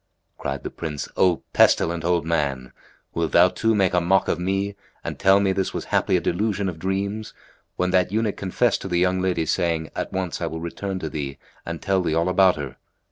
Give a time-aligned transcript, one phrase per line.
[0.39, 2.71] Cried the Prince, "O pestilent old man!
[3.13, 6.19] wilt thou too make a mock of me and tell me this was haply a
[6.19, 7.35] delusion of dreams,
[7.75, 11.09] when that eunuch confessed to the young lady, saying, 'At once I will return to
[11.09, 11.37] thee
[11.67, 12.77] and tell thee all about her?'"